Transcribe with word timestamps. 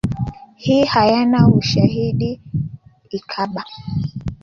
hii 0.55 0.85
hayana 0.85 1.47
ushahidi 1.47 2.41
ikaba 3.11 3.63